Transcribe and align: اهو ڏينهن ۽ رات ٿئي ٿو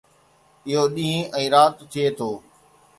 اهو 0.69 0.85
ڏينهن 0.95 1.39
۽ 1.43 1.45
رات 1.57 1.73
ٿئي 1.93 2.07
ٿو 2.19 2.31